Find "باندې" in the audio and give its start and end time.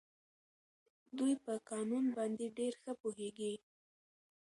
2.17-2.45